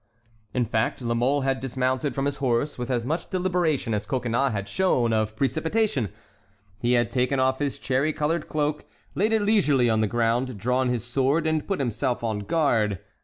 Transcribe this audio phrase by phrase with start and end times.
[0.51, 4.51] In fact, La Mole had dismounted from his horse with as much deliberation as Coconnas
[4.51, 6.09] had shown of precipitation;
[6.79, 10.89] he had taken off his cherry colored cloak, laid it leisurely on the ground, drawn
[10.89, 12.97] his sword, and put himself on guard.